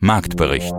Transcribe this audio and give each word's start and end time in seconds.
Marktbericht. 0.00 0.74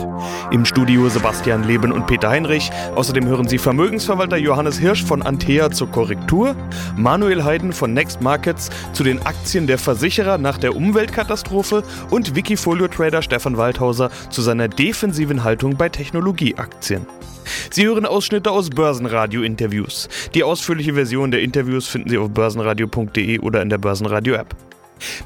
Im 0.49 0.63
Studio 0.63 1.09
Sebastian 1.09 1.65
Leben 1.65 1.91
und 1.91 2.07
Peter 2.07 2.29
Heinrich. 2.29 2.71
Außerdem 2.95 3.27
hören 3.27 3.49
Sie 3.49 3.57
Vermögensverwalter 3.57 4.37
Johannes 4.37 4.79
Hirsch 4.79 5.03
von 5.03 5.21
Antea 5.21 5.71
zur 5.71 5.91
Korrektur, 5.91 6.55
Manuel 6.95 7.43
Heiden 7.43 7.73
von 7.73 7.93
Next 7.93 8.21
Markets 8.21 8.69
zu 8.93 9.03
den 9.03 9.21
Aktien 9.25 9.67
der 9.67 9.77
Versicherer 9.77 10.37
nach 10.37 10.57
der 10.57 10.73
Umweltkatastrophe 10.73 11.83
und 12.09 12.33
Wikifolio-Trader 12.33 13.21
Stefan 13.21 13.57
Waldhauser 13.57 14.09
zu 14.29 14.41
seiner 14.41 14.69
defensiven 14.69 15.43
Haltung 15.43 15.75
bei 15.75 15.89
Technologieaktien. 15.89 17.05
Sie 17.71 17.85
hören 17.85 18.05
Ausschnitte 18.05 18.51
aus 18.51 18.69
Börsenradio-Interviews. 18.69 20.07
Die 20.33 20.43
ausführliche 20.43 20.93
Version 20.93 21.31
der 21.31 21.41
Interviews 21.41 21.87
finden 21.87 22.09
Sie 22.09 22.17
auf 22.17 22.29
börsenradio.de 22.29 23.39
oder 23.39 23.61
in 23.61 23.69
der 23.69 23.79
Börsenradio-App. 23.79 24.68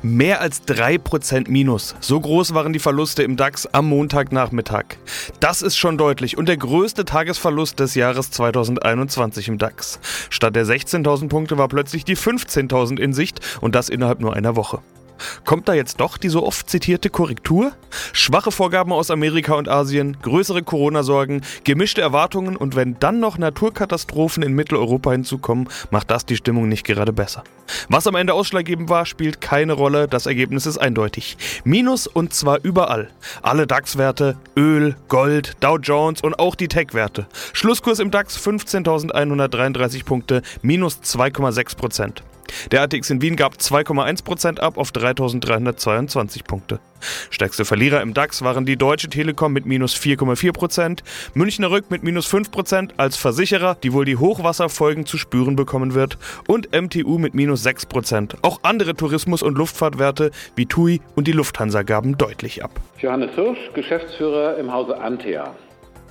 Mehr 0.02 0.42
als 0.42 0.68
3% 0.68 1.50
Minus. 1.50 1.96
So 2.00 2.20
groß 2.20 2.54
waren 2.54 2.74
die 2.74 2.80
Verluste 2.80 3.24
im 3.24 3.36
DAX 3.36 3.66
am 3.68 3.88
Montagnachmittag. 3.90 4.98
Das 5.40 5.62
ist 5.62 5.78
schon 5.78 5.98
deutlich 5.98 6.38
und 6.38 6.48
der 6.48 6.58
größte 6.58 7.06
Tagesverlust 7.06 7.80
des 7.80 7.96
Jahres 7.96 8.32
2021 8.32 9.48
im 9.48 9.58
DAX. 9.58 10.00
Statt 10.30 10.56
der 10.56 10.66
16.000 10.66 11.30
Punkte 11.30 11.58
war 11.58 11.68
plötzlich 11.68 12.06
die 12.06 12.18
15.000 12.18 13.00
in 13.00 13.14
Sicht 13.14 13.40
und 13.62 13.76
das 13.76 13.90
innerhalb 13.90 14.20
nur 14.20 14.34
einer 14.34 14.56
Woche. 14.56 14.82
Kommt 15.46 15.68
da 15.68 15.74
jetzt 15.74 16.00
doch 16.00 16.18
die 16.18 16.30
so 16.30 16.46
oft 16.46 16.70
zitierte 16.70 17.10
Korrektur? 17.10 17.74
Schwache 18.12 18.52
Vorgaben 18.52 18.92
aus 18.92 19.12
Amerika 19.12 19.56
und 19.56 19.70
Asien, 19.70 20.18
größere 20.22 20.64
Corona-Sorgen, 20.64 21.42
gemischte 21.64 22.02
Erwartungen 22.02 22.56
und 22.56 22.76
wenn 22.76 22.98
dann 23.00 23.20
noch 23.20 23.38
Naturkatastrophen 23.38 24.44
in 24.44 24.54
Mitteleuropa 24.54 25.12
hinzukommen, 25.12 25.70
macht 25.92 26.12
das 26.12 26.26
die 26.26 26.36
Stimmung 26.36 26.70
nicht 26.70 26.86
gerade 26.86 27.14
besser. 27.14 27.44
Was 27.90 28.08
am 28.08 28.16
Ende 28.16 28.34
ausschlaggebend 28.34 28.90
war, 28.90 29.06
spielt 29.06 29.42
keine 29.42 29.74
Rolle, 29.74 30.08
das 30.08 30.26
Ergebnis 30.26 30.66
ist 30.66 30.78
eindeutig. 30.78 31.38
Minus 31.64 32.08
und 32.08 32.34
zwar 32.34 32.60
überall. 32.64 33.10
Alle 33.42 33.68
DAX-Werte, 33.68 34.38
Öl, 34.58 34.96
Gold, 35.08 35.54
Dow 35.60 35.78
Jones 35.78 36.22
und 36.22 36.40
auch 36.40 36.56
die 36.56 36.68
Tech-Werte. 36.68 37.28
Schlusskurs 37.54 38.00
im 38.00 38.12
DAX 38.12 38.38
15.133 38.38 40.06
Punkte, 40.06 40.42
minus 40.62 41.00
2,6 41.02 41.78
Prozent. 41.78 42.24
Der 42.72 42.82
ATX 42.82 43.10
in 43.10 43.22
Wien 43.22 43.36
gab 43.36 43.56
2,1% 43.56 44.60
ab 44.60 44.78
auf 44.78 44.92
3.322 44.92 46.44
Punkte. 46.44 46.80
Stärkste 47.30 47.66
Verlierer 47.66 48.02
im 48.02 48.14
DAX 48.14 48.44
waren 48.44 48.66
die 48.66 48.78
Deutsche 48.78 49.10
Telekom 49.10 49.54
mit 49.54 49.66
minus 49.66 49.96
4,4%, 49.96 51.00
Münchner 51.34 51.72
Rück 51.72 51.92
mit 51.92 52.04
minus 52.04 52.32
5% 52.32 52.92
als 52.98 53.18
Versicherer, 53.18 53.76
die 53.84 53.94
wohl 53.94 54.06
die 54.06 54.18
Hochwasserfolgen 54.18 55.06
zu 55.06 55.18
spüren 55.18 55.56
bekommen 55.56 55.94
wird, 55.94 56.18
und 56.48 56.70
MTU 56.72 57.18
mit 57.18 57.34
minus 57.34 57.66
6%. 57.66 58.36
Auch 58.42 58.60
andere 58.64 58.96
Tourismus- 58.96 59.44
und 59.44 59.58
Luftfahrtwerte 59.58 60.32
wie 60.56 60.66
TUI 60.66 61.02
und 61.16 61.28
die 61.28 61.34
Lufthansa 61.34 61.84
gaben 61.84 62.18
deutlich 62.18 62.64
ab. 62.64 62.72
Johannes 63.00 63.36
Hirsch, 63.36 63.60
Geschäftsführer 63.74 64.58
im 64.58 64.72
Hause 64.72 65.00
Antea. 65.00 65.54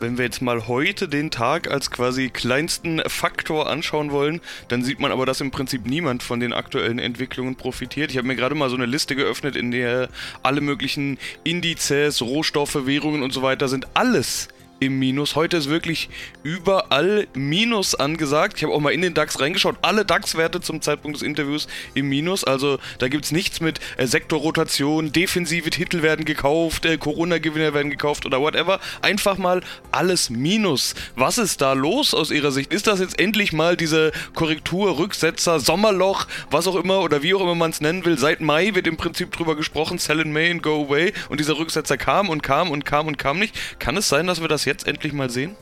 Wenn 0.03 0.19
wir 0.19 0.25
jetzt 0.25 0.43
mal 0.43 0.67
heute 0.67 1.07
den 1.07 1.31
Tag 1.31 1.71
als 1.71 1.93
quasi 1.93 2.29
kleinsten 2.29 3.01
Faktor 3.07 3.71
anschauen 3.71 4.11
wollen, 4.11 4.41
dann 4.67 4.83
sieht 4.83 4.99
man 4.99 5.13
aber, 5.13 5.27
dass 5.27 5.41
im 5.41 5.53
Prinzip 5.53 5.87
niemand 5.87 6.25
von 6.25 6.41
den 6.41 6.53
aktuellen 6.53 6.99
Entwicklungen 6.99 7.55
profitiert. 7.55 8.11
Ich 8.11 8.17
habe 8.17 8.27
mir 8.27 8.35
gerade 8.35 8.57
mal 8.57 8.69
so 8.69 8.75
eine 8.75 8.87
Liste 8.87 9.15
geöffnet, 9.15 9.55
in 9.55 9.71
der 9.71 10.09
alle 10.43 10.61
möglichen 10.61 11.19
Indizes, 11.45 12.21
Rohstoffe, 12.21 12.85
Währungen 12.85 13.23
und 13.23 13.33
so 13.33 13.43
weiter 13.43 13.69
sind 13.69 13.87
alles 13.95 14.49
im 14.83 14.99
Minus. 14.99 15.37
Heute 15.37 15.57
ist 15.57 15.69
wirklich 15.69 16.09
überall 16.43 17.29
Minus 17.35 17.95
angesagt. 17.95 18.55
Ich 18.57 18.65
habe 18.65 18.73
auch 18.73 18.81
mal 18.81 18.93
in 18.93 19.01
den 19.01 19.15
DAX 19.15 19.41
reingeschaut. 19.41 19.77
Alle 19.83 20.05
DAX-Werte 20.05 20.61
zum 20.61 20.81
Zeitpunkt 20.81 21.17
des 21.17 21.23
Interviews 21.23 21.69
im 21.95 22.09
Minus. 22.09 22.43
Also 22.43 22.79
da 22.99 23.09
gibt 23.09 23.25
es 23.25 23.33
nichts 23.33 23.61
mit 23.61 23.79
äh, 23.97 24.07
Sektorrotation, 24.07 25.13
defensive 25.13 25.71
Titel 25.71 26.03
werden 26.03 26.25
gekauft, 26.25 26.85
äh, 26.85 26.99
Corona-Gewinner 26.99 27.75
werden 27.75 27.91
gekauft 27.91 28.27
oder 28.27 28.41
whatever. 28.41 28.81
Einfach 29.03 29.39
mal 29.39 29.63
alles 29.93 30.31
Minus. 30.31 30.95
Was 31.15 31.39
ist 31.39 31.61
da 31.61 31.75
los 31.75 32.13
aus 32.13 32.31
Ihrer 32.31 32.51
Sicht? 32.51 32.73
Ist 32.73 32.89
das 32.89 32.99
jetzt 32.99 33.21
endlich 33.21 33.53
mal 33.53 33.77
diese 33.77 34.11
Korrektur, 34.35 34.99
Rücksetzer, 34.99 35.61
Sommerloch, 35.61 36.27
was 36.51 36.67
auch 36.67 36.77
immer 36.77 37.03
oder 37.03 37.23
wie 37.23 37.35
auch 37.35 37.41
immer 37.41 37.55
man 37.55 37.71
es 37.71 37.81
nennen 37.81 38.05
will? 38.05 38.19
Seit 38.19 38.41
Mai 38.41 38.75
wird 38.75 38.89
im 38.89 38.97
Prinzip 38.97 39.31
drüber 39.31 39.55
gesprochen, 39.55 39.99
sell 39.99 40.19
in 40.21 40.33
May 40.33 40.51
and 40.51 40.63
go 40.63 40.85
away. 40.85 41.13
Und 41.29 41.39
dieser 41.39 41.57
Rücksetzer 41.59 41.97
kam 41.97 42.29
und 42.29 42.43
kam 42.43 42.71
und 42.71 42.85
kam 42.85 43.07
und 43.07 43.17
kam 43.17 43.39
nicht. 43.39 43.55
Kann 43.79 43.97
es 43.97 44.09
sein, 44.09 44.27
dass 44.27 44.41
wir 44.41 44.49
das 44.49 44.65
jetzt 44.65 44.72
jetzt 44.73 44.89
endlich 44.89 45.13
mal 45.13 45.31
sehen? 45.31 45.55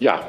Ja, 0.00 0.20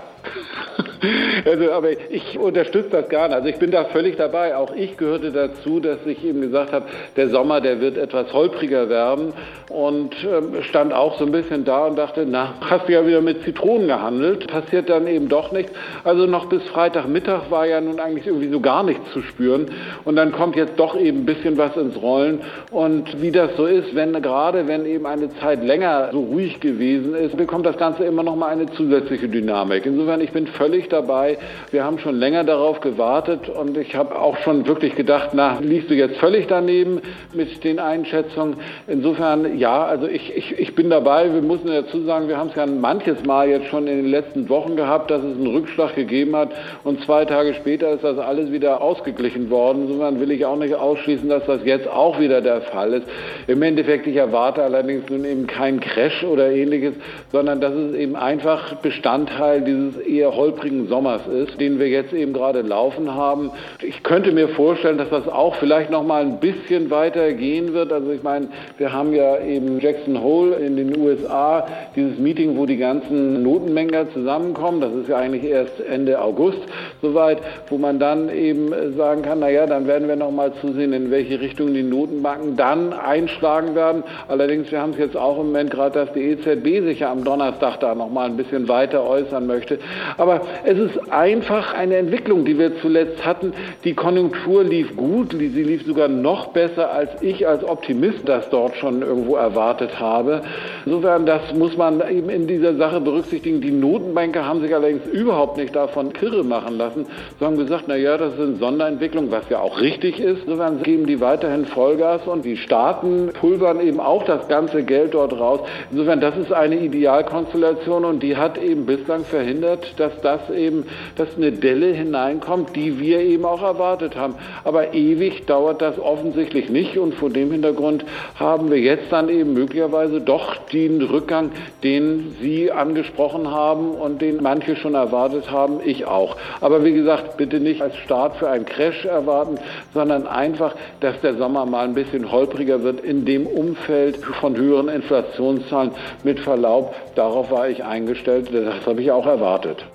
also, 1.45 1.71
aber 1.71 1.89
ich 2.09 2.37
unterstütze 2.39 2.89
das 2.89 3.09
gerne. 3.09 3.35
Also 3.35 3.47
ich 3.47 3.57
bin 3.57 3.71
da 3.71 3.85
völlig 3.85 4.17
dabei. 4.17 4.55
Auch 4.55 4.73
ich 4.75 4.97
gehörte 4.97 5.31
dazu, 5.31 5.79
dass 5.79 5.99
ich 6.05 6.23
eben 6.23 6.41
gesagt 6.41 6.71
habe, 6.71 6.85
der 7.15 7.29
Sommer, 7.29 7.61
der 7.61 7.81
wird 7.81 7.97
etwas 7.97 8.31
holpriger 8.33 8.89
werden 8.89 9.33
und 9.69 10.15
ähm, 10.23 10.63
stand 10.63 10.93
auch 10.93 11.17
so 11.17 11.25
ein 11.25 11.31
bisschen 11.31 11.65
da 11.65 11.87
und 11.87 11.97
dachte, 11.97 12.25
na, 12.27 12.55
hast 12.61 12.87
du 12.87 12.93
ja 12.93 13.05
wieder 13.05 13.21
mit 13.21 13.43
Zitronen 13.43 13.87
gehandelt. 13.87 14.47
Passiert 14.47 14.89
dann 14.89 15.07
eben 15.07 15.29
doch 15.29 15.51
nichts. 15.51 15.71
Also 16.03 16.25
noch 16.25 16.47
bis 16.47 16.63
Freitagmittag 16.63 17.49
war 17.49 17.65
ja 17.65 17.81
nun 17.81 17.99
eigentlich 17.99 18.27
irgendwie 18.27 18.49
so 18.49 18.59
gar 18.59 18.83
nichts 18.83 19.11
zu 19.11 19.21
spüren. 19.21 19.67
Und 20.03 20.15
dann 20.15 20.31
kommt 20.31 20.55
jetzt 20.55 20.79
doch 20.79 20.97
eben 20.99 21.19
ein 21.19 21.25
bisschen 21.25 21.57
was 21.57 21.75
ins 21.77 22.01
Rollen. 22.01 22.41
Und 22.71 23.21
wie 23.21 23.31
das 23.31 23.55
so 23.57 23.65
ist, 23.65 23.95
wenn 23.95 24.21
gerade 24.21 24.67
wenn 24.67 24.85
eben 24.85 25.05
eine 25.05 25.29
Zeit 25.37 25.63
länger 25.63 26.09
so 26.11 26.19
ruhig 26.19 26.59
gewesen 26.59 27.15
ist, 27.15 27.35
bekommt 27.37 27.65
das 27.65 27.77
Ganze 27.77 28.05
immer 28.05 28.23
noch 28.23 28.35
mal 28.35 28.47
eine 28.47 28.71
zusätzliche 28.71 29.27
Dynamik. 29.27 29.85
Insofern, 29.85 30.21
ich 30.21 30.31
bin 30.31 30.47
völlig 30.47 30.84
dabei. 30.89 31.37
Wir 31.71 31.83
haben 31.83 31.99
schon 31.99 32.15
länger 32.15 32.43
darauf 32.43 32.79
gewartet 32.81 33.49
und 33.49 33.77
ich 33.77 33.95
habe 33.95 34.19
auch 34.19 34.37
schon 34.37 34.67
wirklich 34.67 34.95
gedacht, 34.95 35.29
na, 35.33 35.59
liegst 35.61 35.89
du 35.89 35.93
jetzt 35.93 36.17
völlig 36.17 36.47
daneben 36.47 37.01
mit 37.33 37.63
den 37.63 37.79
Einschätzungen. 37.79 38.57
Insofern, 38.87 39.57
ja, 39.57 39.83
also 39.85 40.07
ich, 40.07 40.35
ich, 40.35 40.59
ich 40.59 40.75
bin 40.75 40.89
dabei. 40.89 41.33
Wir 41.33 41.41
müssen 41.41 41.67
dazu 41.67 42.03
sagen, 42.03 42.27
wir 42.27 42.37
haben 42.37 42.49
es 42.49 42.55
ja 42.55 42.65
manches 42.65 43.23
Mal 43.25 43.49
jetzt 43.49 43.67
schon 43.67 43.87
in 43.87 43.97
den 43.97 44.11
letzten 44.11 44.49
Wochen 44.49 44.75
gehabt, 44.75 45.11
dass 45.11 45.23
es 45.23 45.35
einen 45.35 45.47
Rückschlag 45.47 45.95
gegeben 45.95 46.35
hat 46.35 46.49
und 46.83 47.03
zwei 47.03 47.25
Tage 47.25 47.53
später 47.53 47.91
ist 47.91 48.03
das 48.03 48.17
alles 48.17 48.51
wieder 48.51 48.81
ausgeglichen 48.81 49.49
worden. 49.49 49.87
Insofern 49.87 50.19
will 50.19 50.31
ich 50.31 50.45
auch 50.45 50.57
nicht 50.57 50.75
ausschließen, 50.75 51.29
dass 51.29 51.45
das 51.45 51.63
jetzt 51.65 51.87
auch 51.87 52.19
wieder 52.19 52.41
der 52.41 52.61
Fall 52.61 52.93
ist. 52.93 53.07
Im 53.47 53.61
Endeffekt, 53.61 54.07
ich 54.07 54.15
erwarte 54.15 54.63
allerdings 54.63 55.09
nun 55.09 55.25
eben 55.25 55.47
keinen 55.47 55.79
Crash 55.79 56.23
oder 56.23 56.51
ähnliches, 56.51 56.95
sondern 57.31 57.61
das 57.61 57.73
ist 57.73 57.95
eben 57.95 58.15
einfach 58.15 58.75
Bestandteil 58.75 59.61
dieses 59.61 59.97
eher 59.97 60.35
holprigen 60.35 60.74
Sommers 60.87 61.21
ist, 61.27 61.59
den 61.59 61.79
wir 61.79 61.87
jetzt 61.87 62.13
eben 62.13 62.33
gerade 62.33 62.61
laufen 62.61 63.13
haben. 63.13 63.51
Ich 63.81 64.03
könnte 64.03 64.31
mir 64.31 64.49
vorstellen, 64.49 64.97
dass 64.97 65.09
das 65.09 65.27
auch 65.27 65.55
vielleicht 65.55 65.89
noch 65.89 66.03
mal 66.03 66.21
ein 66.21 66.39
bisschen 66.39 66.91
weiter 66.91 67.33
gehen 67.33 67.73
wird. 67.73 67.91
Also 67.91 68.11
ich 68.11 68.23
meine, 68.23 68.47
wir 68.77 68.91
haben 68.93 69.13
ja 69.13 69.39
eben 69.39 69.79
Jackson 69.79 70.21
Hole 70.21 70.55
in 70.55 70.75
den 70.75 70.97
USA, 70.97 71.65
dieses 71.95 72.17
Meeting, 72.19 72.57
wo 72.57 72.65
die 72.65 72.77
ganzen 72.77 73.41
Notenmenger 73.43 74.11
zusammenkommen. 74.11 74.81
Das 74.81 74.93
ist 74.93 75.09
ja 75.09 75.17
eigentlich 75.17 75.43
erst 75.43 75.79
Ende 75.79 76.21
August 76.21 76.59
soweit, 77.01 77.39
wo 77.69 77.77
man 77.77 77.99
dann 77.99 78.29
eben 78.29 78.71
sagen 78.97 79.21
kann, 79.21 79.39
naja, 79.39 79.65
dann 79.65 79.87
werden 79.87 80.07
wir 80.07 80.15
noch 80.15 80.31
mal 80.31 80.51
zusehen, 80.61 80.93
in 80.93 81.11
welche 81.11 81.39
Richtung 81.39 81.73
die 81.73 81.83
Notenbanken 81.83 82.55
dann 82.55 82.93
einschlagen 82.93 83.75
werden. 83.75 84.03
Allerdings, 84.27 84.71
wir 84.71 84.81
haben 84.81 84.91
es 84.91 84.97
jetzt 84.97 85.17
auch 85.17 85.39
im 85.39 85.47
Moment 85.47 85.71
gerade, 85.71 85.99
dass 85.99 86.13
die 86.13 86.21
EZB 86.21 86.83
sich 86.83 86.99
ja 86.99 87.11
am 87.11 87.23
Donnerstag 87.23 87.79
da 87.79 87.95
noch 87.95 88.09
mal 88.09 88.25
ein 88.25 88.37
bisschen 88.37 88.67
weiter 88.67 89.07
äußern 89.07 89.45
möchte. 89.47 89.79
Aber 90.17 90.41
es 90.65 90.79
ist 90.79 91.11
einfach 91.11 91.73
eine 91.73 91.97
Entwicklung, 91.97 92.43
die 92.43 92.57
wir 92.57 92.77
zuletzt 92.77 93.23
hatten. 93.23 93.53
Die 93.83 93.93
Konjunktur 93.93 94.63
lief 94.63 94.95
gut, 94.95 95.31
sie 95.31 95.47
lief 95.47 95.85
sogar 95.85 96.07
noch 96.07 96.47
besser, 96.47 96.91
als 96.91 97.21
ich 97.21 97.47
als 97.47 97.63
Optimist 97.63 98.27
das 98.27 98.49
dort 98.49 98.75
schon 98.77 99.01
irgendwo 99.03 99.35
erwartet 99.35 99.99
habe. 99.99 100.41
Insofern, 100.85 101.25
das 101.25 101.53
muss 101.53 101.77
man 101.77 102.01
eben 102.09 102.29
in 102.29 102.47
dieser 102.47 102.75
Sache 102.75 102.99
berücksichtigen. 102.99 103.61
Die 103.61 103.71
Notenbanker 103.71 104.45
haben 104.45 104.61
sich 104.61 104.73
allerdings 104.73 105.05
überhaupt 105.05 105.57
nicht 105.57 105.75
davon 105.75 106.13
kirre 106.13 106.43
machen 106.43 106.77
lassen, 106.77 107.05
sondern 107.39 107.59
gesagt, 107.59 107.85
na 107.87 107.95
ja, 107.95 108.17
das 108.17 108.35
sind 108.35 108.59
Sonderentwicklungen, 108.59 109.29
was 109.31 109.47
ja 109.49 109.59
auch 109.59 109.79
richtig 109.79 110.19
ist. 110.19 110.45
Insofern 110.45 110.81
geben 110.81 111.05
die 111.05 111.21
weiterhin 111.21 111.65
Vollgas 111.65 112.27
und 112.27 112.43
die 112.43 112.57
Staaten 112.57 113.29
pulvern 113.39 113.79
eben 113.81 113.99
auch 113.99 114.23
das 114.23 114.47
ganze 114.47 114.83
Geld 114.83 115.13
dort 115.13 115.39
raus. 115.39 115.59
Insofern, 115.91 116.21
das 116.21 116.35
ist 116.37 116.51
eine 116.51 116.77
Idealkonstellation 116.77 118.03
und 118.03 118.23
die 118.23 118.35
hat 118.35 118.57
eben 118.57 118.85
bislang 118.87 119.23
verhindert, 119.25 119.93
dass 119.97 120.19
das 120.21 120.54
eben, 120.55 120.85
dass 121.15 121.35
eine 121.37 121.51
Delle 121.51 121.93
hineinkommt, 121.93 122.75
die 122.75 122.99
wir 122.99 123.19
eben 123.19 123.45
auch 123.45 123.61
erwartet 123.61 124.15
haben. 124.15 124.35
Aber 124.63 124.93
ewig 124.93 125.45
dauert 125.45 125.81
das 125.81 125.99
offensichtlich 125.99 126.69
nicht 126.69 126.97
und 126.97 127.15
vor 127.15 127.29
dem 127.29 127.51
Hintergrund 127.51 128.05
haben 128.39 128.71
wir 128.71 128.79
jetzt 128.79 129.11
dann 129.11 129.29
eben 129.29 129.53
möglicherweise 129.53 130.21
doch 130.21 130.55
den 130.71 131.01
Rückgang, 131.01 131.51
den 131.83 132.35
Sie 132.41 132.71
angesprochen 132.71 133.51
haben 133.51 133.91
und 133.91 134.21
den 134.21 134.41
manche 134.41 134.75
schon 134.75 134.95
erwartet 134.95 135.51
haben, 135.51 135.79
ich 135.83 136.05
auch. 136.05 136.37
Aber 136.61 136.83
wie 136.83 136.93
gesagt, 136.93 137.37
bitte 137.37 137.59
nicht 137.59 137.81
als 137.81 137.95
Start 137.97 138.37
für 138.37 138.49
einen 138.49 138.65
Crash 138.65 139.05
erwarten, 139.05 139.57
sondern 139.93 140.27
einfach, 140.27 140.75
dass 140.99 141.19
der 141.21 141.35
Sommer 141.35 141.65
mal 141.65 141.85
ein 141.85 141.93
bisschen 141.93 142.31
holpriger 142.31 142.83
wird 142.83 143.01
in 143.01 143.25
dem 143.25 143.47
Umfeld 143.47 144.17
von 144.17 144.55
höheren 144.55 144.89
Inflationszahlen. 144.89 145.91
Mit 146.23 146.39
Verlaub, 146.39 146.93
darauf 147.15 147.51
war 147.51 147.69
ich 147.69 147.83
eingestellt, 147.83 148.49
das 148.51 148.85
habe 148.85 149.01
ich 149.01 149.11
auch 149.11 149.25
erwartet. 149.25 149.85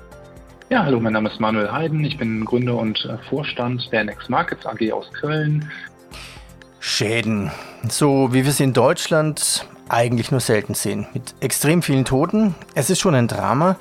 Ja, 0.72 0.84
hallo, 0.84 1.00
mein 1.00 1.14
Name 1.14 1.28
ist 1.28 1.40
Manuel 1.40 1.72
Heiden. 1.72 2.04
Ich 2.04 2.16
bin 2.16 2.44
Gründer 2.44 2.76
und 2.76 3.04
äh, 3.04 3.18
Vorstand 3.28 3.90
der 3.90 4.04
Next 4.04 4.30
Markets 4.30 4.64
AG 4.64 4.92
aus 4.92 5.12
Köln. 5.12 5.68
Schäden, 6.78 7.50
so 7.88 8.32
wie 8.32 8.44
wir 8.44 8.52
sie 8.52 8.62
in 8.62 8.72
Deutschland 8.72 9.66
eigentlich 9.88 10.30
nur 10.30 10.38
selten 10.38 10.74
sehen. 10.74 11.08
Mit 11.12 11.34
extrem 11.40 11.82
vielen 11.82 12.04
Toten. 12.04 12.54
Es 12.76 12.88
ist 12.88 13.00
schon 13.00 13.16
ein 13.16 13.26
Drama. 13.26 13.74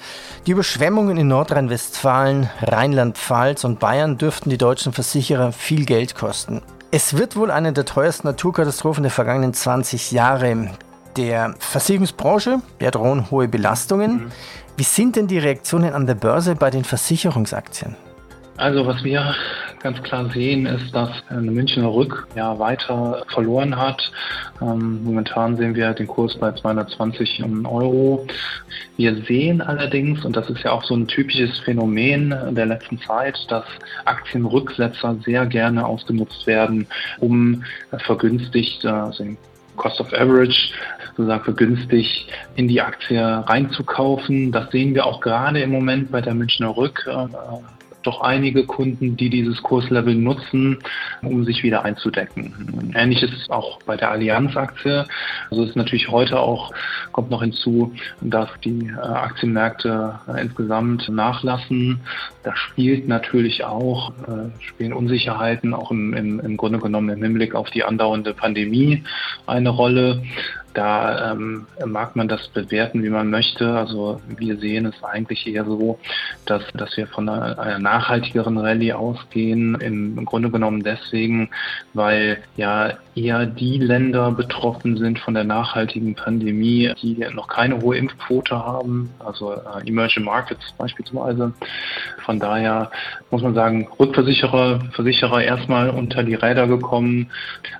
Die 0.47 0.51
Überschwemmungen 0.51 1.15
in 1.18 1.27
Nordrhein-Westfalen, 1.27 2.50
Rheinland-Pfalz 2.63 3.65
und 3.65 3.80
Bayern 3.80 4.18
dürften 4.18 4.50
die 4.50 4.57
deutschen 4.57 4.92
Versicherer 4.92 5.51
viel 5.51 5.85
Geld 5.85 6.15
kosten. 6.15 6.63
Es 6.89 7.15
wird 7.15 7.35
wohl 7.35 7.51
eine 7.51 7.71
der 7.71 7.85
teuersten 7.85 8.25
Naturkatastrophen 8.25 9.03
der 9.03 9.12
vergangenen 9.12 9.53
20 9.53 10.12
Jahre. 10.12 10.71
Der 11.17 11.56
Versicherungsbranche 11.59 12.59
der 12.79 12.91
drohen 12.91 13.31
hohe 13.31 13.47
Belastungen. 13.47 14.11
Mhm. 14.11 14.31
Wie 14.77 14.83
sind 14.83 15.15
denn 15.15 15.27
die 15.27 15.39
Reaktionen 15.39 15.94
an 15.94 16.07
der 16.07 16.15
Börse 16.15 16.56
bei 16.56 16.69
den 16.69 16.83
Versicherungsaktien? 16.83 17.95
Also 18.59 18.85
was 18.85 19.03
wir 19.03 19.35
ganz 19.81 20.01
klar 20.03 20.29
sehen, 20.29 20.65
ist, 20.65 20.94
dass 20.94 21.09
eine 21.29 21.50
Münchner 21.50 21.88
Rück 21.88 22.27
ja 22.35 22.59
weiter 22.59 23.23
verloren 23.29 23.77
hat. 23.77 24.11
Ähm, 24.61 25.03
momentan 25.03 25.56
sehen 25.56 25.75
wir 25.75 25.94
den 25.94 26.07
Kurs 26.07 26.38
bei 26.38 26.51
220 26.51 27.41
Euro. 27.65 28.27
Wir 28.97 29.15
sehen 29.23 29.61
allerdings, 29.61 30.25
und 30.25 30.35
das 30.35 30.50
ist 30.50 30.63
ja 30.63 30.71
auch 30.71 30.83
so 30.83 30.95
ein 30.95 31.07
typisches 31.07 31.59
Phänomen 31.59 32.35
der 32.51 32.65
letzten 32.65 33.00
Zeit, 33.00 33.38
dass 33.47 33.63
Aktienrücksetzer 34.03 35.15
sehr 35.23 35.45
gerne 35.45 35.85
ausgenutzt 35.85 36.45
werden, 36.45 36.85
um 37.19 37.63
vergünstigt, 38.00 38.85
also 38.85 39.25
Cost 39.79 39.99
of 39.99 40.13
Average 40.13 40.71
sozusagen 41.15 41.43
vergünstigt 41.43 42.27
in 42.55 42.67
die 42.67 42.81
Aktie 42.81 43.19
reinzukaufen. 43.19 44.51
Das 44.51 44.69
sehen 44.71 44.93
wir 44.93 45.05
auch 45.05 45.21
gerade 45.21 45.61
im 45.61 45.71
Moment 45.71 46.11
bei 46.11 46.21
der 46.21 46.35
Münchner 46.35 46.75
Rück. 46.77 47.09
Doch 48.03 48.21
einige 48.21 48.65
Kunden, 48.65 49.17
die 49.17 49.29
dieses 49.29 49.61
Kurslevel 49.61 50.15
nutzen, 50.15 50.77
um 51.21 51.43
sich 51.43 51.63
wieder 51.63 51.83
einzudecken. 51.83 52.93
Ähnliches 52.95 53.31
auch 53.49 53.79
bei 53.83 53.97
der 53.97 54.11
Allianz-Aktie. 54.11 55.05
Also 55.51 55.63
ist 55.65 55.75
natürlich 55.75 56.09
heute 56.09 56.39
auch, 56.39 56.71
kommt 57.11 57.29
noch 57.29 57.41
hinzu, 57.41 57.93
dass 58.21 58.49
die 58.63 58.87
äh, 58.87 58.99
Aktienmärkte 58.99 60.19
äh, 60.27 60.41
insgesamt 60.41 61.09
nachlassen. 61.09 61.99
Da 62.43 62.55
spielt 62.55 63.07
natürlich 63.07 63.65
auch, 63.65 64.11
äh, 64.27 64.49
spielen 64.61 64.93
Unsicherheiten 64.93 65.73
auch 65.73 65.91
im, 65.91 66.13
im, 66.13 66.39
im 66.39 66.57
Grunde 66.57 66.79
genommen 66.79 67.09
im 67.09 67.21
Hinblick 67.21 67.53
auf 67.53 67.69
die 67.69 67.83
andauernde 67.83 68.33
Pandemie 68.33 69.03
eine 69.45 69.69
Rolle. 69.69 70.23
Da 70.74 71.31
ähm, 71.31 71.66
mag 71.86 72.16
man 72.16 72.27
das 72.27 72.48
bewerten, 72.50 73.04
wie 73.04 73.10
man 73.10 73.30
möchte. 73.30 73.71
Also 73.71 74.21
wir 74.27 74.57
sehen 74.57 74.86
es 74.86 75.04
eigentlich 75.04 75.48
eher 75.48 75.66
so, 75.66 76.00
dass, 76.45 76.63
dass 76.74 76.95
wir 76.95 77.07
von 77.07 77.27
einer, 77.27 77.57
einer 77.60 77.80
nachhaltigeren 77.80 78.57
Rallye 78.57 78.94
ausgehen. 78.94 79.75
Im 79.81 80.25
Grunde 80.25 80.51
genommen 80.51 80.83
deswegen, 80.83 81.50
weil 81.94 82.38
ja 82.56 82.94
eher 83.16 83.45
die 83.45 83.77
Länder 83.77 84.31
betroffen 84.31 84.98
sind 84.98 85.19
von 85.19 85.33
der 85.33 85.44
nachhaltigen 85.44 86.16
Pandemie, 86.16 86.94
die 87.01 87.18
noch 87.33 87.48
keine 87.48 87.81
hohe 87.81 87.98
Impfquote 87.98 88.57
haben, 88.57 89.10
also 89.19 89.54
äh, 89.54 89.88
Emerging 89.88 90.24
Markets 90.24 90.71
beispielsweise. 90.77 91.54
Von 92.25 92.39
daher 92.39 92.92
muss 93.31 93.42
man 93.42 93.56
sagen, 93.56 93.88
Rückversicherer, 94.00 94.81
Versicherer 94.92 95.44
erstmal 95.44 95.89
unter 95.89 96.24
die 96.24 96.36
Räder 96.36 96.68
gekommen, 96.68 97.31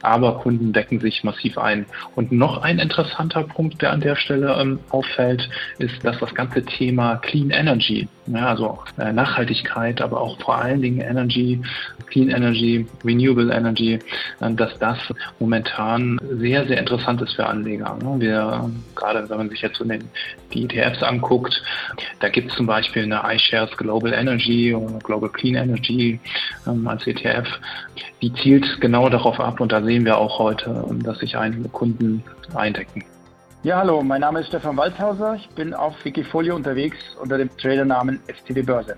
aber 0.02 0.40
Kunden 0.40 0.74
decken 0.74 1.00
sich 1.00 1.24
massiv 1.24 1.58
ein. 1.58 1.86
Und 2.16 2.32
noch 2.32 2.62
ein 2.62 2.79
interessanter 2.80 3.44
Punkt, 3.44 3.82
der 3.82 3.92
an 3.92 4.02
der 4.02 4.16
Stelle 4.16 4.56
ähm, 4.60 4.80
auffällt, 4.90 5.50
ist, 5.80 6.04
dass 6.04 6.20
das 6.20 6.34
ganze 6.34 6.64
Thema 6.64 7.18
Clean 7.18 7.52
Energy, 7.52 8.08
ja, 8.34 8.48
also 8.48 8.80
äh, 8.98 9.12
Nachhaltigkeit, 9.12 10.02
aber 10.02 10.22
auch 10.22 10.40
vor 10.40 10.56
allen 10.56 10.82
Dingen 10.82 11.02
Energy, 11.02 11.62
Clean 12.08 12.30
Energy, 12.30 12.86
Renewable 13.04 13.52
Energy, 13.52 14.00
äh, 14.40 14.54
dass 14.54 14.78
das 14.80 14.98
momentan 15.40 16.20
sehr, 16.38 16.68
sehr 16.68 16.78
interessant 16.78 17.22
ist 17.22 17.34
für 17.34 17.46
Anleger. 17.46 17.98
Ne? 18.04 18.20
Wir, 18.20 18.62
ähm, 18.64 18.84
gerade 18.96 19.28
wenn 19.30 19.38
man 19.38 19.50
sich 19.50 19.62
jetzt 19.62 19.78
so 19.78 19.86
die 20.54 20.64
ETFs 20.64 21.02
anguckt, 21.02 21.62
da 22.20 22.30
gibt 22.30 22.52
es 22.52 22.58
zum 22.58 22.68
Beispiel 22.68 23.04
eine 23.04 23.22
iShares 23.36 23.76
Global 23.78 24.14
Energy 24.14 24.74
oder 24.76 25.00
Global 25.00 25.30
Clean 25.30 25.56
Energy 25.56 26.20
ähm, 26.68 26.88
als 26.88 27.08
ETF. 27.08 27.48
Die 28.22 28.32
zielt 28.34 28.80
genau 28.80 29.10
darauf 29.10 29.40
ab 29.40 29.60
und 29.60 29.72
da 29.72 29.82
sehen 29.82 30.06
wir 30.06 30.18
auch 30.18 30.38
heute, 30.40 30.86
ähm, 30.90 31.02
dass 31.02 31.20
sich 31.20 31.36
einige 31.36 31.68
Kunden 31.70 32.24
eindecken. 32.54 33.04
Ja, 33.62 33.80
hallo, 33.80 34.02
mein 34.02 34.22
Name 34.22 34.40
ist 34.40 34.48
Stefan 34.48 34.78
Waldhauser. 34.78 35.36
Ich 35.36 35.50
bin 35.50 35.74
auf 35.74 35.94
Wikifolio 36.06 36.56
unterwegs 36.56 36.98
unter 37.22 37.38
dem 37.38 37.50
Tradernamen 37.58 38.22
STB 38.28 38.66
Börse. 38.66 38.96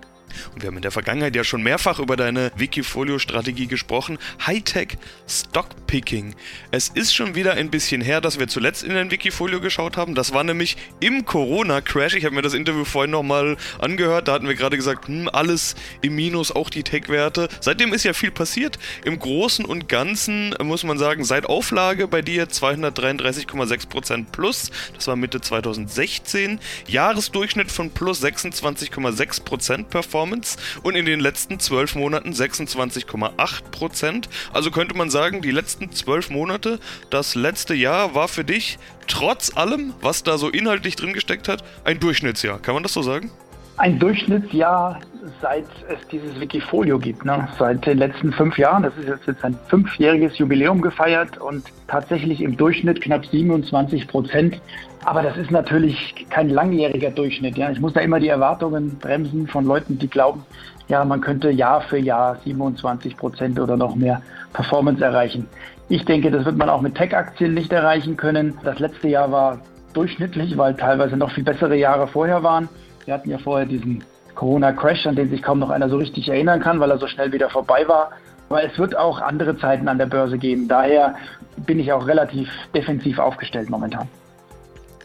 Und 0.53 0.61
wir 0.61 0.67
haben 0.67 0.77
in 0.77 0.81
der 0.81 0.91
Vergangenheit 0.91 1.35
ja 1.35 1.43
schon 1.43 1.63
mehrfach 1.63 1.99
über 1.99 2.15
deine 2.15 2.51
Wikifolio-Strategie 2.55 3.67
gesprochen. 3.67 4.17
Hightech 4.45 4.97
Stockpicking. 5.27 6.35
Es 6.71 6.89
ist 6.89 7.13
schon 7.13 7.35
wieder 7.35 7.53
ein 7.53 7.69
bisschen 7.69 8.01
her, 8.01 8.21
dass 8.21 8.39
wir 8.39 8.47
zuletzt 8.47 8.83
in 8.83 8.93
dein 8.93 9.11
Wikifolio 9.11 9.61
geschaut 9.61 9.97
haben. 9.97 10.15
Das 10.15 10.33
war 10.33 10.43
nämlich 10.43 10.77
im 10.99 11.25
Corona-Crash. 11.25 12.15
Ich 12.15 12.25
habe 12.25 12.35
mir 12.35 12.41
das 12.41 12.53
Interview 12.53 12.85
vorhin 12.85 13.11
nochmal 13.11 13.57
angehört. 13.79 14.27
Da 14.27 14.33
hatten 14.33 14.47
wir 14.47 14.55
gerade 14.55 14.77
gesagt, 14.77 15.07
hm, 15.07 15.29
alles 15.31 15.75
im 16.01 16.15
Minus, 16.15 16.51
auch 16.51 16.69
die 16.69 16.83
Tech-Werte. 16.83 17.49
Seitdem 17.59 17.93
ist 17.93 18.03
ja 18.03 18.13
viel 18.13 18.31
passiert. 18.31 18.79
Im 19.05 19.19
Großen 19.19 19.65
und 19.65 19.89
Ganzen 19.89 20.55
muss 20.61 20.83
man 20.83 20.97
sagen, 20.97 21.23
seit 21.23 21.45
Auflage 21.45 22.07
bei 22.07 22.21
dir 22.21 22.47
233,6% 22.47 24.25
plus. 24.31 24.71
Das 24.95 25.07
war 25.07 25.15
Mitte 25.15 25.41
2016. 25.41 26.59
Jahresdurchschnitt 26.87 27.71
von 27.71 27.91
plus 27.91 28.23
26,6% 28.23 29.85
Performance. 29.85 30.20
Performance 30.21 30.57
und 30.83 30.95
in 30.95 31.05
den 31.05 31.19
letzten 31.19 31.59
zwölf 31.59 31.95
Monaten 31.95 32.31
26,8% 32.31 34.25
Also 34.53 34.71
könnte 34.71 34.95
man 34.95 35.09
sagen, 35.09 35.41
die 35.41 35.51
letzten 35.51 35.91
zwölf 35.91 36.29
Monate, 36.29 36.79
das 37.09 37.35
letzte 37.35 37.73
Jahr 37.73 38.13
war 38.13 38.27
für 38.27 38.43
dich 38.43 38.77
trotz 39.07 39.55
allem, 39.55 39.93
was 40.01 40.23
da 40.23 40.37
so 40.37 40.49
inhaltlich 40.49 40.95
drin 40.95 41.13
gesteckt 41.13 41.47
hat, 41.47 41.63
ein 41.83 41.99
Durchschnittsjahr. 41.99 42.59
Kann 42.59 42.75
man 42.75 42.83
das 42.83 42.93
so 42.93 43.01
sagen? 43.01 43.31
Ein 43.77 43.97
Durchschnittsjahr, 43.99 44.99
seit 45.41 45.65
es 45.87 46.07
dieses 46.09 46.39
Wikifolio 46.39 46.99
gibt. 46.99 47.25
Ne? 47.25 47.47
Seit 47.57 47.85
den 47.85 47.97
letzten 47.97 48.31
fünf 48.33 48.57
Jahren. 48.57 48.83
Das 48.83 48.93
ist 48.97 49.25
jetzt, 49.25 49.43
ein 49.43 49.57
fünfjähriges 49.67 50.37
Jubiläum 50.37 50.81
gefeiert 50.81 51.37
und 51.37 51.63
tatsächlich 51.87 52.41
im 52.41 52.57
Durchschnitt 52.57 53.01
knapp 53.01 53.25
27 53.25 54.07
Prozent 54.07 54.61
aber 55.03 55.23
das 55.23 55.35
ist 55.37 55.51
natürlich 55.51 56.13
kein 56.29 56.49
langjähriger 56.49 57.09
Durchschnitt. 57.09 57.57
Ja. 57.57 57.71
Ich 57.71 57.79
muss 57.79 57.93
da 57.93 58.01
immer 58.01 58.19
die 58.19 58.27
Erwartungen 58.27 58.97
bremsen 58.99 59.47
von 59.47 59.65
Leuten, 59.65 59.97
die 59.97 60.07
glauben, 60.07 60.45
ja, 60.87 61.03
man 61.05 61.21
könnte 61.21 61.49
Jahr 61.49 61.81
für 61.81 61.97
Jahr 61.97 62.37
27 62.43 63.17
Prozent 63.17 63.59
oder 63.59 63.77
noch 63.77 63.95
mehr 63.95 64.21
Performance 64.53 65.03
erreichen. 65.03 65.47
Ich 65.89 66.05
denke, 66.05 66.29
das 66.29 66.45
wird 66.45 66.57
man 66.57 66.69
auch 66.69 66.81
mit 66.81 66.95
Tech-Aktien 66.95 67.53
nicht 67.53 67.71
erreichen 67.71 68.15
können. 68.15 68.57
Das 68.63 68.79
letzte 68.79 69.07
Jahr 69.07 69.31
war 69.31 69.59
durchschnittlich, 69.93 70.57
weil 70.57 70.75
teilweise 70.75 71.17
noch 71.17 71.31
viel 71.31 71.43
bessere 71.43 71.75
Jahre 71.75 72.07
vorher 72.07 72.43
waren. 72.43 72.69
Wir 73.05 73.13
hatten 73.13 73.29
ja 73.29 73.37
vorher 73.37 73.65
diesen 73.65 74.03
Corona-Crash, 74.35 75.07
an 75.07 75.15
den 75.15 75.29
sich 75.29 75.41
kaum 75.41 75.59
noch 75.59 75.69
einer 75.69 75.89
so 75.89 75.97
richtig 75.97 76.29
erinnern 76.29 76.61
kann, 76.61 76.79
weil 76.79 76.91
er 76.91 76.97
so 76.97 77.07
schnell 77.07 77.31
wieder 77.31 77.49
vorbei 77.49 77.87
war. 77.87 78.11
Aber 78.49 78.63
es 78.63 78.77
wird 78.77 78.97
auch 78.97 79.21
andere 79.21 79.57
Zeiten 79.57 79.87
an 79.87 79.97
der 79.97 80.05
Börse 80.05 80.37
geben. 80.37 80.67
Daher 80.67 81.15
bin 81.57 81.79
ich 81.79 81.91
auch 81.91 82.07
relativ 82.07 82.49
defensiv 82.73 83.19
aufgestellt 83.19 83.69
momentan 83.69 84.07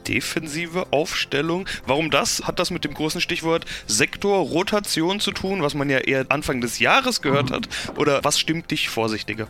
defensive 0.06 0.86
Aufstellung. 0.92 1.66
Warum 1.86 2.10
das? 2.10 2.42
Hat 2.44 2.58
das 2.58 2.70
mit 2.70 2.84
dem 2.84 2.94
großen 2.94 3.20
Stichwort 3.20 3.64
Sektorrotation 3.86 5.20
zu 5.20 5.32
tun, 5.32 5.62
was 5.62 5.74
man 5.74 5.90
ja 5.90 5.98
eher 5.98 6.26
Anfang 6.28 6.60
des 6.60 6.78
Jahres 6.78 7.22
gehört 7.22 7.50
hat? 7.50 7.68
Oder 7.96 8.22
was 8.22 8.38
stimmt 8.38 8.70
dich 8.70 8.88
vorsichtiger? 8.88 9.48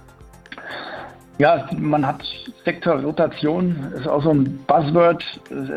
Ja, 1.38 1.68
man 1.76 2.06
hat 2.06 2.22
Sektorrotation, 2.64 3.92
ist 3.94 4.08
auch 4.08 4.22
so 4.22 4.30
ein 4.30 4.58
Buzzword. 4.66 5.22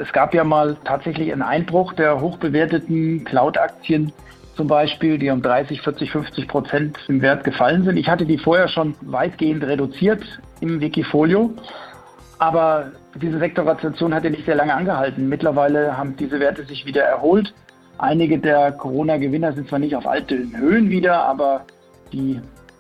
Es 0.02 0.14
gab 0.14 0.34
ja 0.34 0.46
mal 0.46 0.78
tatsächlich 0.86 1.34
einen 1.34 1.42
Einbruch 1.42 1.92
der 1.94 2.22
hochbewerteten 2.22 3.26
Cloud-Aktien 3.26 4.14
zum 4.56 4.68
Beispiel, 4.68 5.18
die 5.18 5.30
um 5.30 5.42
30, 5.42 5.82
40, 5.82 6.12
50 6.12 6.48
Prozent 6.48 6.98
im 7.10 7.22
Wert 7.22 7.44
gefallen 7.44 7.84
sind. 7.84 7.98
Ich 7.98 8.10
hatte 8.10 8.26
die 8.26 8.38
vorher 8.38 8.70
schon 8.70 8.96
weitgehend 9.02 9.64
reduziert 9.64 10.24
im 10.62 10.80
Wikifolio. 10.80 11.54
Aber 12.40 12.92
diese 13.16 13.40
Sektorrotation 13.40 14.14
hat 14.14 14.24
ja 14.24 14.30
nicht 14.30 14.46
sehr 14.46 14.56
lange 14.56 14.74
angehalten. 14.74 15.28
Mittlerweile 15.28 15.98
haben 15.98 16.16
diese 16.16 16.40
Werte 16.40 16.64
sich 16.64 16.86
wieder 16.86 17.04
erholt. 17.04 17.54
Einige 17.98 18.40
der 18.40 18.72
Corona-Gewinner 18.72 19.52
sind 19.52 19.68
zwar 19.68 19.80
nicht 19.80 19.96
auf 19.96 20.08
alten 20.08 20.56
Höhen 20.58 20.90
wieder, 20.90 21.22
aber 21.24 21.66
die 22.14 22.40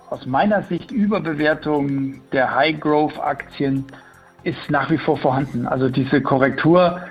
aus 0.09 0.25
meiner 0.25 0.63
Sicht 0.63 0.91
Überbewertung 0.91 2.21
der 2.31 2.55
High-Growth-Aktien 2.55 3.85
ist 4.43 4.69
nach 4.69 4.89
wie 4.89 4.97
vor 4.97 5.17
vorhanden. 5.17 5.67
Also 5.67 5.89
diese 5.89 6.21
Korrektur, 6.21 7.01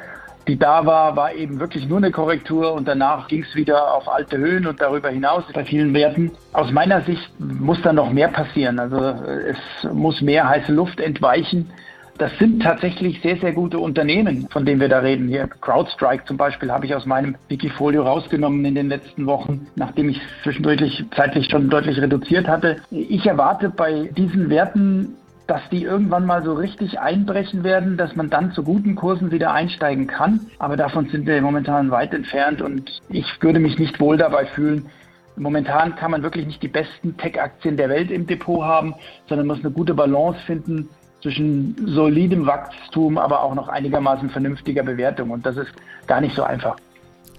die 0.49 0.59
da 0.59 0.85
war, 0.85 1.15
war 1.15 1.33
eben 1.33 1.61
wirklich 1.61 1.89
nur 1.89 1.99
eine 1.99 2.11
Korrektur 2.11 2.73
und 2.73 2.89
danach 2.89 3.29
ging 3.29 3.43
es 3.43 3.55
wieder 3.55 3.95
auf 3.95 4.09
alte 4.09 4.39
Höhen 4.39 4.67
und 4.67 4.81
darüber 4.81 5.11
hinaus 5.11 5.45
bei 5.53 5.65
vielen 5.65 5.95
Werten. 5.95 6.33
Aus 6.53 6.73
meiner 6.73 7.03
Sicht 7.03 7.31
muss 7.39 7.81
da 7.83 7.93
noch 7.93 8.11
mehr 8.11 8.29
passieren. 8.29 8.81
Also 8.81 8.99
es 8.99 9.93
muss 9.93 10.21
mehr 10.21 10.49
heiße 10.49 10.73
Luft 10.73 11.01
entweichen 11.01 11.71
das 12.19 12.37
sind 12.39 12.63
tatsächlich 12.63 13.21
sehr, 13.23 13.37
sehr 13.37 13.53
gute 13.53 13.79
Unternehmen, 13.79 14.49
von 14.51 14.67
denen 14.67 14.81
wir 14.81 14.89
da 14.89 14.99
reden. 14.99 15.29
Hier 15.29 15.47
CrowdStrike 15.47 16.25
zum 16.25 16.37
Beispiel 16.37 16.71
habe 16.71 16.85
ich 16.85 16.95
aus 16.95 17.07
meinem 17.07 17.37
Wikifolio 17.49 18.03
rausgenommen 18.03 18.65
in 18.65 18.75
den 18.75 18.89
letzten 18.89 19.27
Wochen, 19.27 19.69
nachdem 19.77 20.09
ich 20.09 20.21
zwischendurch 20.43 21.05
zeitlich 21.15 21.49
schon 21.49 21.71
deutlich 21.71 22.01
reduziert 22.01 22.49
hatte. 22.49 22.79
Ich 22.91 23.25
erwarte 23.25 23.71
bei 23.71 24.11
diesen 24.17 24.51
Werten 24.51 25.15
dass 25.47 25.63
die 25.71 25.83
irgendwann 25.83 26.27
mal 26.27 26.45
so 26.45 26.53
richtig 26.53 27.01
einbrechen 27.01 27.65
werden, 27.65 27.97
dass 27.97 28.15
man 28.15 28.29
dann 28.29 28.53
zu 28.53 28.63
guten 28.63 28.95
Kursen 28.95 29.31
wieder 29.31 29.55
einsteigen 29.55 30.07
kann. 30.07 30.41
Aber 30.59 30.77
davon 30.77 31.09
sind 31.09 31.27
wir 31.27 31.41
momentan 31.41 31.91
weit 31.91 32.13
entfernt 32.13 32.61
und 32.61 33.01
ich 33.09 33.43
würde 33.43 33.59
mich 33.59 33.79
nicht 33.79 33.99
wohl 33.99 34.19
dabei 34.19 34.45
fühlen. 34.45 34.91
Momentan 35.37 35.97
kann 35.97 36.11
man 36.11 36.23
wirklich 36.23 36.47
nicht 36.47 36.63
die 36.63 36.69
besten 36.69 37.17
Tech-Aktien 37.17 37.79
der 37.79 37.89
Welt 37.89 38.11
im 38.11 38.27
Depot 38.27 38.63
haben, 38.63 38.95
sondern 39.27 39.47
muss 39.47 39.61
eine 39.61 39.71
gute 39.71 39.95
Balance 39.95 40.39
finden 40.45 40.91
zwischen 41.23 41.77
solidem 41.87 42.47
Wachstum, 42.47 43.19
aber 43.19 43.43
auch 43.43 43.55
noch 43.55 43.69
einigermaßen 43.69 44.31
vernünftiger 44.31 44.83
Bewertung. 44.83 45.31
Und 45.31 45.45
das 45.45 45.57
ist 45.57 45.73
gar 46.07 46.21
nicht 46.21 46.35
so 46.35 46.43
einfach. 46.43 46.77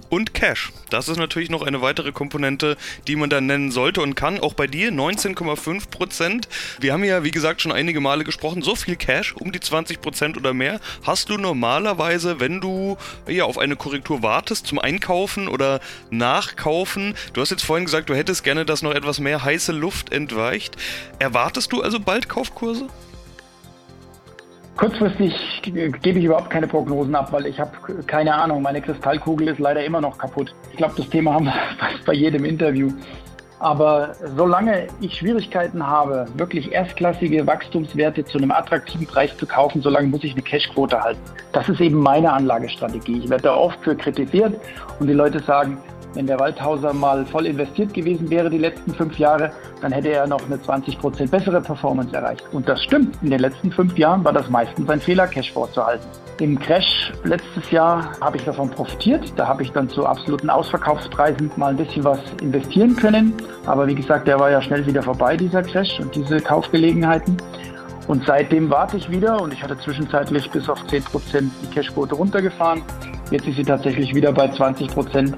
Und 0.10 0.34
Cash. 0.34 0.72
Das 0.90 1.08
ist 1.08 1.18
natürlich 1.18 1.52
noch 1.52 1.62
eine 1.62 1.84
weitere 1.84 2.12
Komponente, 2.12 2.78
die 3.08 3.16
man 3.16 3.30
dann 3.30 3.46
nennen 3.46 3.70
sollte 3.72 4.02
und 4.02 4.16
kann. 4.16 4.40
Auch 4.40 4.56
bei 4.56 4.66
dir 4.66 4.92
19,5 4.92 5.92
Prozent. 5.92 6.50
Wir 6.80 6.94
haben 6.94 7.04
ja, 7.04 7.24
wie 7.24 7.30
gesagt, 7.30 7.62
schon 7.62 7.72
einige 7.72 8.02
Male 8.02 8.24
gesprochen. 8.24 8.64
So 8.64 8.76
viel 8.76 8.96
Cash, 8.96 9.36
um 9.36 9.52
die 9.52 9.60
20 9.60 10.02
Prozent 10.02 10.36
oder 10.36 10.54
mehr, 10.54 10.80
hast 11.04 11.30
du 11.30 11.38
normalerweise, 11.38 12.40
wenn 12.40 12.60
du 12.60 12.98
ja 13.28 13.44
auf 13.44 13.60
eine 13.60 13.76
Korrektur 13.76 14.24
wartest, 14.24 14.66
zum 14.66 14.80
Einkaufen 14.80 15.48
oder 15.48 15.80
Nachkaufen. 16.10 17.14
Du 17.34 17.42
hast 17.42 17.52
jetzt 17.52 17.64
vorhin 17.64 17.86
gesagt, 17.86 18.10
du 18.10 18.16
hättest 18.16 18.44
gerne, 18.44 18.66
dass 18.66 18.82
noch 18.82 18.96
etwas 18.96 19.20
mehr 19.20 19.44
heiße 19.44 19.74
Luft 19.74 20.12
entweicht. 20.12 20.76
Erwartest 21.20 21.72
du 21.72 21.84
also 21.84 22.00
bald 22.00 22.28
Kaufkurse? 22.30 22.88
Kurzfristig 24.80 25.62
gebe 25.62 26.20
ich 26.20 26.24
überhaupt 26.24 26.50
keine 26.50 26.66
Prognosen 26.66 27.14
ab, 27.14 27.34
weil 27.34 27.48
ich 27.48 27.60
habe 27.60 27.72
keine 28.08 28.34
Ahnung. 28.34 28.62
Meine 28.62 28.82
Kristallkugel 28.82 29.50
ist 29.50 29.60
leider 29.60 29.84
immer 29.84 30.00
noch 30.00 30.18
kaputt. 30.18 30.56
Ich 30.72 30.78
glaube, 30.78 30.94
das 30.96 31.10
Thema 31.10 31.34
haben 31.34 31.48
wir 31.48 31.54
fast 31.78 32.06
bei 32.06 32.14
jedem 32.14 32.46
Interview. 32.46 32.90
Aber 33.60 34.14
solange 34.38 34.88
ich 35.02 35.16
Schwierigkeiten 35.16 35.86
habe, 35.86 36.28
wirklich 36.36 36.72
erstklassige 36.72 37.46
Wachstumswerte 37.46 38.24
zu 38.24 38.38
einem 38.38 38.52
attraktiven 38.52 39.06
Preis 39.06 39.36
zu 39.36 39.46
kaufen, 39.46 39.82
solange 39.82 40.08
muss 40.08 40.24
ich 40.24 40.32
eine 40.32 40.44
Cashquote 40.44 40.98
halten. 40.98 41.20
Das 41.52 41.68
ist 41.68 41.82
eben 41.82 41.98
meine 41.98 42.32
Anlagestrategie. 42.32 43.24
Ich 43.26 43.30
werde 43.30 43.44
da 43.44 43.56
oft 43.56 43.84
für 43.84 43.98
kritisiert 43.98 44.58
und 45.02 45.08
die 45.08 45.14
Leute 45.14 45.40
sagen, 45.40 45.78
wenn 46.14 46.28
der 46.28 46.40
Waldhauser 46.40 46.94
mal 46.94 47.26
voll 47.26 47.46
investiert 47.46 47.94
gewesen 47.94 48.30
wäre 48.30 48.50
die 48.50 48.58
letzten 48.58 48.94
fünf 48.94 49.18
Jahre, 49.20 49.52
dann 49.82 49.92
hätte 49.92 50.10
er 50.10 50.28
noch 50.28 50.44
eine 50.46 50.58
20% 50.58 51.30
bessere 51.30 51.62
Performance 51.62 52.16
erreicht. 52.16 52.44
Und 52.52 52.68
das 52.68 52.84
stimmt. 52.84 53.18
In 53.22 53.30
den 53.30 53.40
letzten 53.40 53.72
fünf 53.72 53.98
Jahren 53.98 54.24
war 54.24 54.34
das 54.34 54.50
meistens 54.50 54.90
ein 54.90 55.00
Fehler, 55.00 55.28
Cash 55.28 55.52
vorzuhalten. 55.52 56.08
Im 56.40 56.58
Crash 56.58 57.12
letztes 57.24 57.70
Jahr 57.70 58.12
habe 58.22 58.38
ich 58.38 58.44
davon 58.44 58.70
profitiert. 58.70 59.34
Da 59.36 59.48
habe 59.48 59.64
ich 59.64 59.72
dann 59.72 59.90
zu 59.90 60.06
absoluten 60.06 60.50
Ausverkaufspreisen 60.50 61.52
mal 61.58 61.72
ein 61.72 61.78
bisschen 61.78 62.04
was 62.04 62.20
investieren 62.42 62.96
können. 62.96 63.34
Aber 63.66 63.88
wie 63.88 63.96
gesagt, 63.96 64.28
der 64.28 64.40
war 64.40 64.50
ja 64.50 64.62
schnell 64.62 64.86
wieder 64.86 65.04
vorbei, 65.04 65.36
dieser 65.36 65.62
Crash 65.64 66.00
und 66.00 66.16
diese 66.16 66.40
Kaufgelegenheiten. 66.40 67.38
Und 68.08 68.24
seitdem 68.26 68.72
warte 68.72 68.98
ich 68.98 69.12
wieder 69.12 69.40
und 69.40 69.54
ich 69.54 69.62
hatte 69.62 69.78
zwischenzeitlich 69.78 70.50
bis 70.50 70.68
auf 70.68 70.82
10% 70.86 71.50
die 71.62 71.68
Cashquote 71.68 72.16
runtergefahren. 72.16 72.82
Jetzt 73.30 73.48
ist 73.48 73.58
sie 73.58 73.64
tatsächlich 73.64 74.16
wieder 74.16 74.32
bei 74.32 74.48
20% 74.48 75.34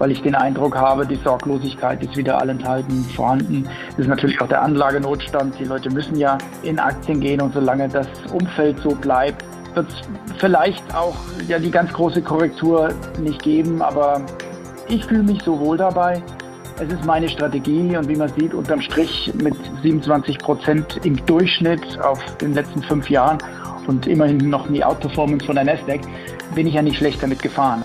weil 0.00 0.10
ich 0.10 0.22
den 0.22 0.34
Eindruck 0.34 0.74
habe, 0.76 1.06
die 1.06 1.16
Sorglosigkeit 1.16 2.02
ist 2.02 2.16
wieder 2.16 2.40
allenthalben 2.40 3.04
vorhanden. 3.14 3.68
Das 3.90 4.00
ist 4.00 4.08
natürlich 4.08 4.40
auch 4.40 4.48
der 4.48 4.62
Anlagenotstand. 4.62 5.58
Die 5.60 5.64
Leute 5.64 5.90
müssen 5.90 6.16
ja 6.16 6.38
in 6.62 6.78
Aktien 6.78 7.20
gehen 7.20 7.40
und 7.40 7.52
solange 7.52 7.86
das 7.86 8.08
Umfeld 8.32 8.78
so 8.80 8.94
bleibt, 8.94 9.44
wird 9.74 9.88
es 9.88 10.00
vielleicht 10.38 10.82
auch 10.94 11.14
ja, 11.46 11.58
die 11.58 11.70
ganz 11.70 11.92
große 11.92 12.22
Korrektur 12.22 12.88
nicht 13.20 13.42
geben. 13.42 13.82
Aber 13.82 14.22
ich 14.88 15.04
fühle 15.04 15.22
mich 15.22 15.42
so 15.42 15.60
wohl 15.60 15.76
dabei. 15.76 16.22
Es 16.80 16.90
ist 16.90 17.04
meine 17.04 17.28
Strategie 17.28 17.94
und 17.94 18.08
wie 18.08 18.16
man 18.16 18.30
sieht, 18.30 18.54
unterm 18.54 18.80
Strich 18.80 19.30
mit 19.34 19.54
27 19.82 20.38
Prozent 20.38 20.98
im 21.04 21.24
Durchschnitt 21.26 22.00
auf 22.00 22.18
den 22.38 22.54
letzten 22.54 22.82
fünf 22.82 23.10
Jahren 23.10 23.36
und 23.86 24.06
immerhin 24.06 24.38
noch 24.48 24.66
die 24.66 24.82
Outperformance 24.82 25.44
von 25.44 25.56
der 25.56 25.64
Nasdaq, 25.64 26.00
bin 26.54 26.66
ich 26.66 26.72
ja 26.72 26.80
nicht 26.80 26.96
schlecht 26.96 27.22
damit 27.22 27.42
gefahren. 27.42 27.84